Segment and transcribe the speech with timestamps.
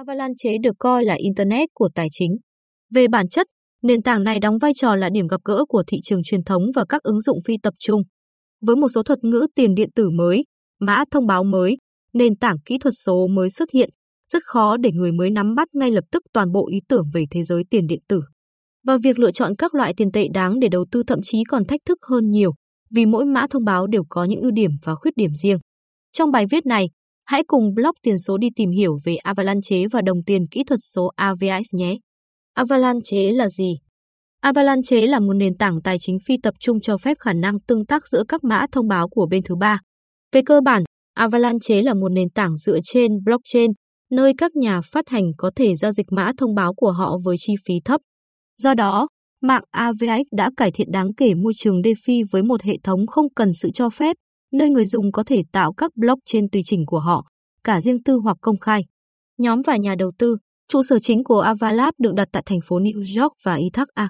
[0.00, 2.36] Avalanche được coi là Internet của tài chính.
[2.94, 3.46] Về bản chất,
[3.82, 6.62] nền tảng này đóng vai trò là điểm gặp gỡ của thị trường truyền thống
[6.74, 8.02] và các ứng dụng phi tập trung.
[8.60, 10.44] Với một số thuật ngữ tiền điện tử mới,
[10.80, 11.76] mã thông báo mới,
[12.12, 13.90] nền tảng kỹ thuật số mới xuất hiện,
[14.30, 17.24] rất khó để người mới nắm bắt ngay lập tức toàn bộ ý tưởng về
[17.30, 18.20] thế giới tiền điện tử.
[18.86, 21.64] Và việc lựa chọn các loại tiền tệ đáng để đầu tư thậm chí còn
[21.64, 22.52] thách thức hơn nhiều,
[22.90, 25.58] vì mỗi mã thông báo đều có những ưu điểm và khuyết điểm riêng.
[26.12, 26.88] Trong bài viết này,
[27.30, 30.80] hãy cùng blog tiền số đi tìm hiểu về Avalanche và đồng tiền kỹ thuật
[30.94, 31.96] số AVX nhé.
[32.54, 33.74] Avalanche là gì?
[34.40, 37.86] Avalanche là một nền tảng tài chính phi tập trung cho phép khả năng tương
[37.86, 39.80] tác giữa các mã thông báo của bên thứ ba.
[40.32, 40.82] Về cơ bản,
[41.14, 43.70] Avalanche là một nền tảng dựa trên blockchain,
[44.10, 47.36] nơi các nhà phát hành có thể giao dịch mã thông báo của họ với
[47.38, 48.00] chi phí thấp.
[48.58, 49.08] Do đó,
[49.42, 53.26] mạng AVX đã cải thiện đáng kể môi trường DeFi với một hệ thống không
[53.34, 54.16] cần sự cho phép,
[54.52, 57.26] nơi người dùng có thể tạo các blog trên tùy chỉnh của họ,
[57.64, 58.84] cả riêng tư hoặc công khai.
[59.38, 60.36] Nhóm và nhà đầu tư,
[60.68, 64.08] trụ sở chính của Avalab được đặt tại thành phố New York và Ithaca.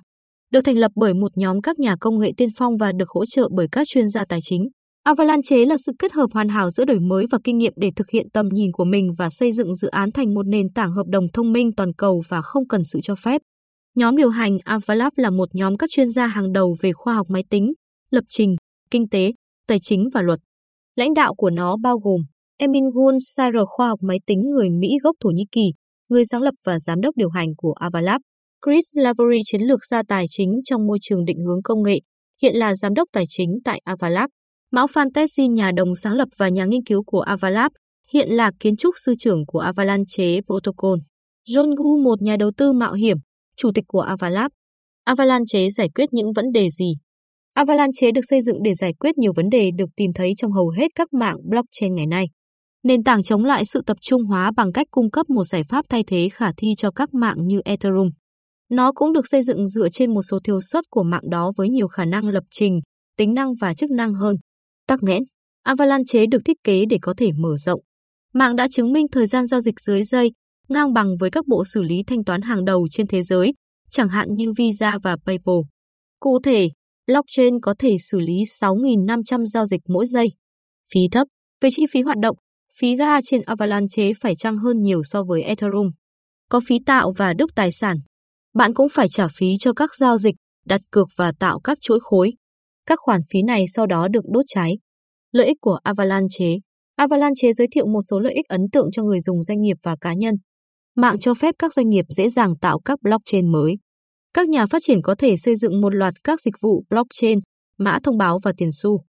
[0.53, 3.27] Được thành lập bởi một nhóm các nhà công nghệ tiên phong và được hỗ
[3.27, 4.69] trợ bởi các chuyên gia tài chính.
[5.05, 8.11] Avalanche là sự kết hợp hoàn hảo giữa đổi mới và kinh nghiệm để thực
[8.11, 11.07] hiện tầm nhìn của mình và xây dựng dự án thành một nền tảng hợp
[11.07, 13.41] đồng thông minh toàn cầu và không cần sự cho phép.
[13.97, 17.27] Nhóm điều hành Avalab là một nhóm các chuyên gia hàng đầu về khoa học
[17.31, 17.73] máy tính,
[18.11, 18.57] lập trình,
[18.91, 19.33] kinh tế,
[19.71, 20.39] tài chính và luật.
[20.97, 22.21] Lãnh đạo của nó bao gồm
[22.59, 25.73] Emin Gun Sar khoa học máy tính người Mỹ gốc Thổ Nhĩ Kỳ,
[26.09, 28.21] người sáng lập và giám đốc điều hành của Avalab,
[28.67, 32.01] Chris Lavery chiến lược gia tài chính trong môi trường định hướng công nghệ,
[32.43, 34.31] hiện là giám đốc tài chính tại Avalab.
[34.73, 37.73] Mão Fantasy nhà đồng sáng lập và nhà nghiên cứu của Avalab,
[38.13, 40.99] hiện là kiến trúc sư trưởng của Avalanche Protocol.
[41.49, 43.17] John Gu, một nhà đầu tư mạo hiểm,
[43.57, 44.51] chủ tịch của Avalab.
[45.05, 46.95] Avalanche giải quyết những vấn đề gì?
[47.55, 50.69] Avalanche được xây dựng để giải quyết nhiều vấn đề được tìm thấy trong hầu
[50.69, 52.27] hết các mạng blockchain ngày nay.
[52.83, 55.85] Nền tảng chống lại sự tập trung hóa bằng cách cung cấp một giải pháp
[55.89, 58.11] thay thế khả thi cho các mạng như Ethereum.
[58.71, 61.69] Nó cũng được xây dựng dựa trên một số thiếu sót của mạng đó với
[61.69, 62.81] nhiều khả năng lập trình,
[63.17, 64.37] tính năng và chức năng hơn.
[64.87, 65.23] Tắc nghẽn
[65.63, 67.81] Avalanche được thiết kế để có thể mở rộng.
[68.35, 70.33] Mạng đã chứng minh thời gian giao dịch dưới giây,
[70.69, 73.53] ngang bằng với các bộ xử lý thanh toán hàng đầu trên thế giới,
[73.91, 75.57] chẳng hạn như Visa và PayPal.
[76.21, 76.69] Cụ thể,
[77.07, 80.33] blockchain có thể xử lý 6.500 giao dịch mỗi giây.
[80.93, 81.27] Phí thấp.
[81.61, 82.37] Về chi phí hoạt động,
[82.79, 85.91] phí ga trên Avalanche phải chăng hơn nhiều so với Ethereum.
[86.49, 87.97] Có phí tạo và đúc tài sản.
[88.55, 90.35] Bạn cũng phải trả phí cho các giao dịch,
[90.67, 92.33] đặt cược và tạo các chuỗi khối.
[92.87, 94.79] Các khoản phí này sau đó được đốt cháy.
[95.33, 96.57] Lợi ích của Avalanche
[96.97, 99.97] Avalanche giới thiệu một số lợi ích ấn tượng cho người dùng doanh nghiệp và
[100.01, 100.35] cá nhân.
[100.97, 103.77] Mạng cho phép các doanh nghiệp dễ dàng tạo các blockchain mới.
[104.35, 107.39] Các nhà phát triển có thể xây dựng một loạt các dịch vụ blockchain,
[107.79, 109.05] mã thông báo và tiền xu.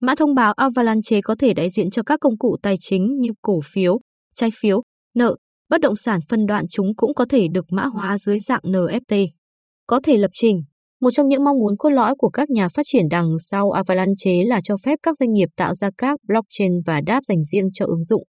[0.00, 3.30] Mã thông báo Avalanche có thể đại diện cho các công cụ tài chính như
[3.42, 3.98] cổ phiếu,
[4.34, 4.82] trái phiếu,
[5.14, 5.36] nợ,
[5.70, 9.26] bất động sản phân đoạn chúng cũng có thể được mã hóa dưới dạng NFT.
[9.86, 10.62] Có thể lập trình.
[11.00, 14.44] Một trong những mong muốn cốt lõi của các nhà phát triển đằng sau Avalanche
[14.46, 17.86] là cho phép các doanh nghiệp tạo ra các blockchain và đáp dành riêng cho
[17.86, 18.22] ứng dụng.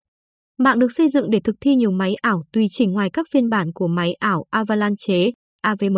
[0.57, 3.49] Mạng được xây dựng để thực thi nhiều máy ảo tùy chỉnh ngoài các phiên
[3.49, 5.31] bản của máy ảo Avalanche,
[5.61, 5.97] AVM.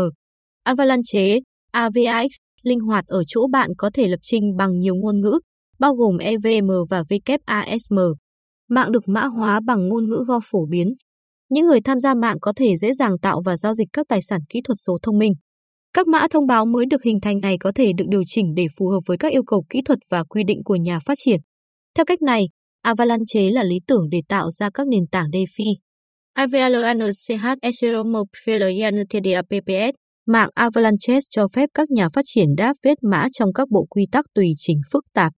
[0.70, 1.40] Avalanche,
[1.72, 2.28] AVAX,
[2.64, 5.40] linh hoạt ở chỗ bạn có thể lập trình bằng nhiều ngôn ngữ,
[5.80, 8.14] bao gồm EVM và WASM.
[8.70, 10.94] Mạng được mã hóa bằng ngôn ngữ Go phổ biến.
[11.50, 14.22] Những người tham gia mạng có thể dễ dàng tạo và giao dịch các tài
[14.22, 15.34] sản kỹ thuật số thông minh.
[15.94, 18.68] Các mã thông báo mới được hình thành này có thể được điều chỉnh để
[18.78, 21.40] phù hợp với các yêu cầu kỹ thuật và quy định của nhà phát triển.
[21.96, 22.44] Theo cách này,
[22.82, 25.76] Avalanche là lý tưởng để tạo ra các nền tảng DeFi.
[29.44, 33.86] PPS Mạng Avalanche cho phép các nhà phát triển đáp viết mã trong các bộ
[33.90, 35.34] quy tắc tùy chỉnh phức tạp.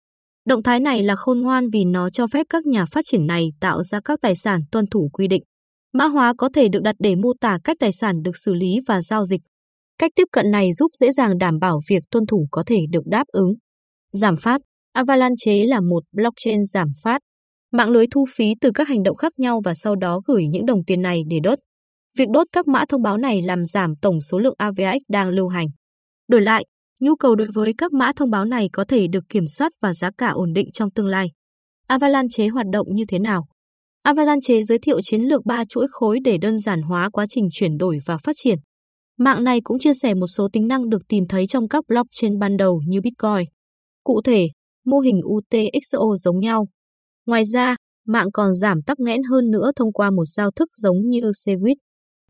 [0.46, 3.48] Động thái này là khôn ngoan vì nó cho phép các nhà phát triển này
[3.60, 5.42] tạo ra các tài sản tuân thủ quy định.
[5.92, 8.76] Mã hóa có thể được đặt để mô tả cách tài sản được xử lý
[8.86, 9.40] và giao dịch.
[9.98, 13.06] Cách tiếp cận này giúp dễ dàng đảm bảo việc tuân thủ có thể được
[13.06, 13.52] đáp ứng.
[14.12, 14.60] Giảm phát
[14.92, 17.22] Avalanche là một blockchain giảm phát.
[17.72, 20.66] Mạng lưới thu phí từ các hành động khác nhau và sau đó gửi những
[20.66, 21.58] đồng tiền này để đốt.
[22.18, 25.48] Việc đốt các mã thông báo này làm giảm tổng số lượng AVX đang lưu
[25.48, 25.66] hành.
[26.28, 26.64] Đổi lại,
[27.00, 29.92] nhu cầu đối với các mã thông báo này có thể được kiểm soát và
[29.92, 31.30] giá cả ổn định trong tương lai.
[31.86, 33.46] Avalanche hoạt động như thế nào?
[34.02, 37.78] Avalanche giới thiệu chiến lược ba chuỗi khối để đơn giản hóa quá trình chuyển
[37.78, 38.58] đổi và phát triển.
[39.18, 42.38] Mạng này cũng chia sẻ một số tính năng được tìm thấy trong các blockchain
[42.38, 43.48] ban đầu như Bitcoin.
[44.04, 44.48] Cụ thể,
[44.86, 46.68] mô hình UTXO giống nhau.
[47.26, 47.76] Ngoài ra,
[48.06, 51.74] mạng còn giảm tắc nghẽn hơn nữa thông qua một giao thức giống như Segwit.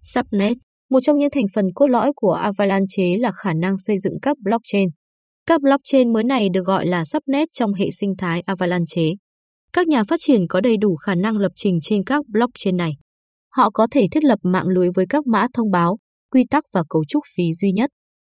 [0.03, 0.57] Subnet,
[0.91, 4.37] một trong những thành phần cốt lõi của Avalanche là khả năng xây dựng các
[4.39, 4.89] blockchain.
[5.47, 9.03] Các blockchain mới này được gọi là subnet trong hệ sinh thái Avalanche.
[9.73, 12.93] Các nhà phát triển có đầy đủ khả năng lập trình trên các blockchain này.
[13.57, 15.99] họ có thể thiết lập mạng lưới với các mã thông báo,
[16.31, 17.91] quy tắc và cấu trúc phí duy nhất.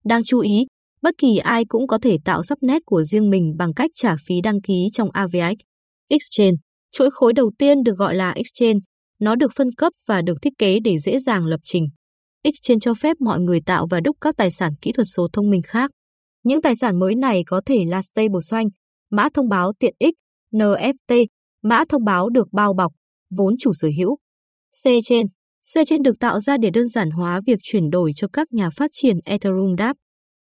[0.05, 0.65] Đáng chú ý,
[1.01, 4.41] bất kỳ ai cũng có thể tạo subnet của riêng mình bằng cách trả phí
[4.41, 5.55] đăng ký trong AVX.
[6.09, 6.57] Exchange,
[6.91, 8.79] chuỗi khối đầu tiên được gọi là Exchange,
[9.21, 11.87] nó được phân cấp và được thiết kế để dễ dàng lập trình.
[12.43, 15.49] Exchange cho phép mọi người tạo và đúc các tài sản kỹ thuật số thông
[15.49, 15.91] minh khác.
[16.43, 18.67] Những tài sản mới này có thể là stablecoin,
[19.11, 20.15] mã thông báo tiện ích,
[20.51, 21.25] NFT,
[21.63, 22.91] mã thông báo được bao bọc,
[23.37, 24.17] vốn chủ sở hữu.
[24.83, 25.25] C-chain
[25.63, 28.89] C-chain được tạo ra để đơn giản hóa việc chuyển đổi cho các nhà phát
[28.93, 29.99] triển Ethereum DApp.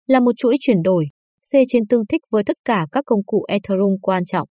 [0.07, 1.05] Là một chuỗi chuyển đổi,
[1.51, 4.47] C-chain tương thích với tất cả các công cụ Ethereum quan trọng.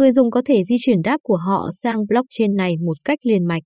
[0.00, 3.44] Người dùng có thể di chuyển đáp của họ sang blockchain này một cách liền
[3.44, 3.62] mạch.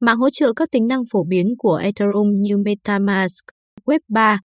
[0.00, 3.44] Mạng hỗ trợ các tính năng phổ biến của Ethereum như MetaMask,
[3.86, 4.38] Web3,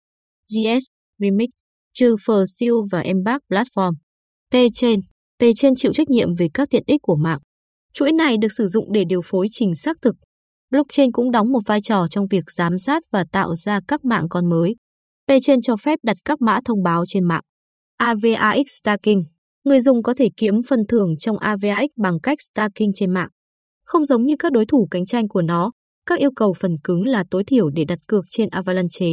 [0.50, 0.84] GS,
[1.20, 1.50] Remix,
[1.94, 3.94] trừ Seal và Embark Platform.
[4.54, 5.00] P-Chain
[5.40, 7.40] P-Chain chịu trách nhiệm về các tiện ích của mạng.
[7.94, 10.16] Chuỗi này được sử dụng để điều phối trình xác thực.
[10.72, 14.26] Blockchain cũng đóng một vai trò trong việc giám sát và tạo ra các mạng
[14.30, 14.76] con mới.
[15.28, 17.44] P-Chain cho phép đặt các mã thông báo trên mạng.
[17.98, 19.22] AVAX Staking
[19.68, 23.30] Người dùng có thể kiếm phần thưởng trong AVAX bằng cách staking trên mạng.
[23.86, 25.72] Không giống như các đối thủ cạnh tranh của nó,
[26.06, 29.08] các yêu cầu phần cứng là tối thiểu để đặt cược trên Avalanche.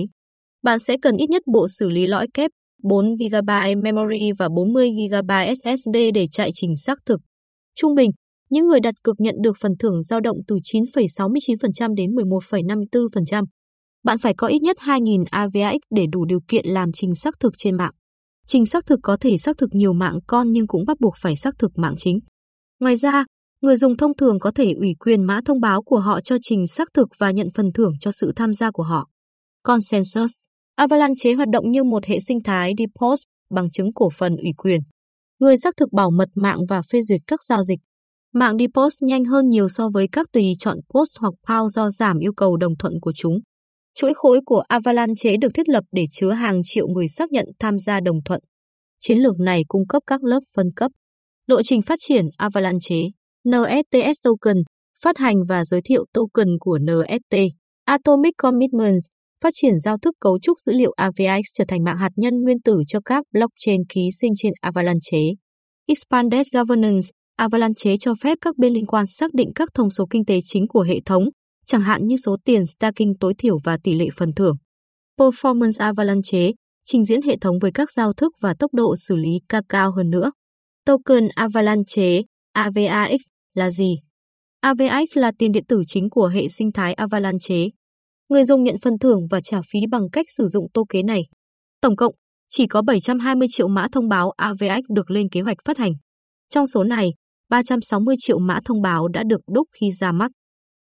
[0.63, 2.51] Bạn sẽ cần ít nhất bộ xử lý lõi kép
[2.83, 7.21] 4GB memory và 40GB SSD để chạy trình xác thực.
[7.77, 8.11] Trung bình,
[8.51, 13.45] những người đặt cược nhận được phần thưởng dao động từ 9,69% đến 11,54%.
[14.05, 17.53] Bạn phải có ít nhất 2.000 AVX để đủ điều kiện làm trình xác thực
[17.59, 17.93] trên mạng.
[18.47, 21.37] Trình xác thực có thể xác thực nhiều mạng con nhưng cũng bắt buộc phải
[21.37, 22.19] xác thực mạng chính.
[22.81, 23.25] Ngoài ra,
[23.61, 26.67] người dùng thông thường có thể ủy quyền mã thông báo của họ cho trình
[26.67, 29.09] xác thực và nhận phần thưởng cho sự tham gia của họ.
[29.63, 30.31] Consensus
[30.77, 34.81] Avalanche hoạt động như một hệ sinh thái deposit bằng chứng cổ phần ủy quyền.
[35.39, 37.79] Người xác thực bảo mật mạng và phê duyệt các giao dịch.
[38.33, 42.19] Mạng deposit nhanh hơn nhiều so với các tùy chọn post hoặc POW do giảm
[42.19, 43.39] yêu cầu đồng thuận của chúng.
[43.95, 47.79] Chuỗi khối của Avalanche được thiết lập để chứa hàng triệu người xác nhận tham
[47.79, 48.41] gia đồng thuận.
[49.01, 50.93] Chiến lược này cung cấp các lớp phân cấp.
[51.47, 52.97] Lộ trình phát triển Avalanche,
[53.47, 54.57] NFTs token,
[55.03, 57.49] phát hành và giới thiệu token của NFT,
[57.85, 59.07] Atomic Commitments,
[59.43, 62.63] phát triển giao thức cấu trúc dữ liệu AVX trở thành mạng hạt nhân nguyên
[62.63, 65.19] tử cho các blockchain ký sinh trên Avalanche.
[65.87, 70.25] Expanded Governance Avalanche cho phép các bên liên quan xác định các thông số kinh
[70.25, 71.25] tế chính của hệ thống,
[71.67, 74.57] chẳng hạn như số tiền staking tối thiểu và tỷ lệ phần thưởng.
[75.19, 76.51] Performance Avalanche
[76.85, 79.93] trình diễn hệ thống với các giao thức và tốc độ xử lý cao cao
[79.93, 80.33] hơn nữa.
[80.87, 82.23] Token Avalanche
[82.53, 83.21] AVAX
[83.55, 83.97] là gì?
[84.61, 87.57] AVAX là tiền điện tử chính của hệ sinh thái Avalanche.
[88.29, 91.23] Người dùng nhận phần thưởng và trả phí bằng cách sử dụng tô kế này.
[91.81, 92.15] Tổng cộng,
[92.51, 95.93] chỉ có 720 triệu mã thông báo AVAX được lên kế hoạch phát hành.
[96.51, 97.11] Trong số này,
[97.51, 100.31] 360 triệu mã thông báo đã được đúc khi ra mắt.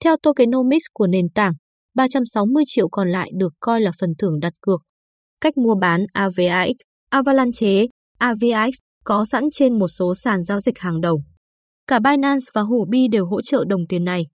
[0.05, 1.53] Theo tokenomics của nền tảng,
[1.95, 4.81] 360 triệu còn lại được coi là phần thưởng đặt cược.
[5.41, 6.71] Cách mua bán AVAX,
[7.11, 7.87] Avalanche,
[8.19, 8.75] AVAX
[9.05, 11.23] có sẵn trên một số sàn giao dịch hàng đầu.
[11.87, 14.27] Cả Binance và Huobi đều hỗ trợ đồng tiền này.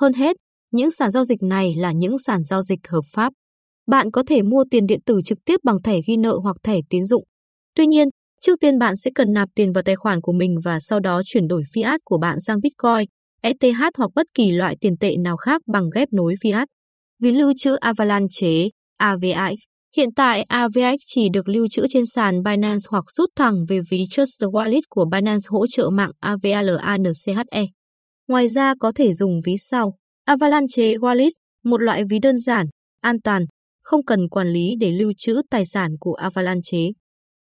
[0.00, 0.36] Hơn hết,
[0.72, 3.32] những sàn giao dịch này là những sàn giao dịch hợp pháp.
[3.86, 6.80] Bạn có thể mua tiền điện tử trực tiếp bằng thẻ ghi nợ hoặc thẻ
[6.90, 7.24] tín dụng.
[7.76, 8.08] Tuy nhiên,
[8.40, 11.22] trước tiên bạn sẽ cần nạp tiền vào tài khoản của mình và sau đó
[11.24, 13.08] chuyển đổi fiat của bạn sang Bitcoin,
[13.44, 16.66] ETH hoặc bất kỳ loại tiền tệ nào khác bằng ghép nối fiat.
[17.22, 19.58] Ví lưu trữ Avalanche, AVX.
[19.96, 24.04] Hiện tại AVX chỉ được lưu trữ trên sàn Binance hoặc rút thẳng về ví
[24.10, 27.66] Trust Wallet của Binance hỗ trợ mạng AVALANCHE.
[28.28, 29.94] Ngoài ra có thể dùng ví sau.
[30.24, 31.30] Avalanche Wallet,
[31.64, 32.66] một loại ví đơn giản,
[33.00, 33.44] an toàn,
[33.82, 36.78] không cần quản lý để lưu trữ tài sản của Avalanche.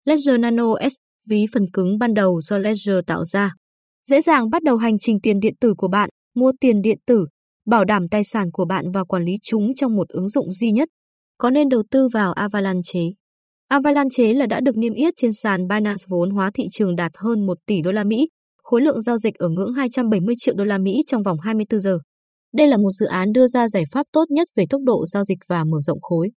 [0.04, 0.94] Ledger Nano S,
[1.28, 3.54] ví phần cứng ban đầu do Ledger tạo ra.
[4.10, 7.26] Dễ dàng bắt đầu hành trình tiền điện tử của bạn, mua tiền điện tử,
[7.66, 10.70] bảo đảm tài sản của bạn và quản lý chúng trong một ứng dụng duy
[10.70, 10.88] nhất.
[11.38, 13.00] Có nên đầu tư vào Avalanche?
[13.68, 17.46] Avalanche là đã được niêm yết trên sàn Binance vốn hóa thị trường đạt hơn
[17.46, 18.28] 1 tỷ đô la Mỹ,
[18.62, 21.98] khối lượng giao dịch ở ngưỡng 270 triệu đô la Mỹ trong vòng 24 giờ.
[22.54, 25.24] Đây là một dự án đưa ra giải pháp tốt nhất về tốc độ giao
[25.24, 26.30] dịch và mở rộng khối.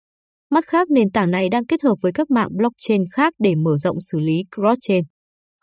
[0.52, 3.78] Mặt khác, nền tảng này đang kết hợp với các mạng blockchain khác để mở
[3.78, 5.04] rộng xử lý cross-chain.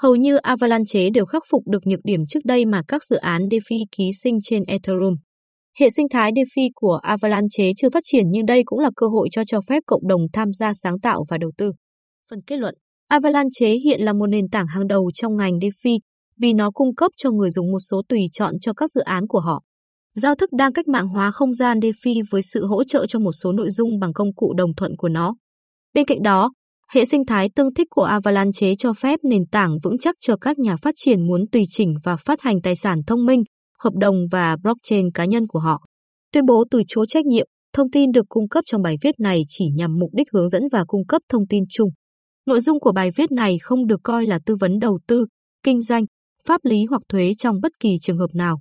[0.03, 3.43] Hầu như Avalanche đều khắc phục được nhược điểm trước đây mà các dự án
[3.43, 5.15] DeFi ký sinh trên Ethereum.
[5.81, 9.29] Hệ sinh thái DeFi của Avalanche chưa phát triển nhưng đây cũng là cơ hội
[9.33, 11.73] cho cho phép cộng đồng tham gia sáng tạo và đầu tư.
[12.31, 12.75] Phần kết luận
[13.09, 15.99] Avalanche hiện là một nền tảng hàng đầu trong ngành DeFi
[16.41, 19.27] vì nó cung cấp cho người dùng một số tùy chọn cho các dự án
[19.27, 19.63] của họ.
[20.15, 23.33] Giao thức đang cách mạng hóa không gian DeFi với sự hỗ trợ cho một
[23.33, 25.35] số nội dung bằng công cụ đồng thuận của nó.
[25.95, 26.53] Bên cạnh đó,
[26.91, 30.59] hệ sinh thái tương thích của Avalanche cho phép nền tảng vững chắc cho các
[30.59, 33.43] nhà phát triển muốn tùy chỉnh và phát hành tài sản thông minh,
[33.79, 35.85] hợp đồng và blockchain cá nhân của họ.
[36.33, 39.43] tuyên bố từ chối trách nhiệm, thông tin được cung cấp trong bài viết này
[39.49, 41.91] chỉ nhằm mục đích hướng dẫn và cung cấp thông tin chung.
[42.47, 45.27] Nội dung của bài viết này không được coi là tư vấn đầu tư,
[45.63, 46.05] kinh doanh,
[46.49, 48.61] pháp lý hoặc thuế trong bất kỳ trường hợp nào.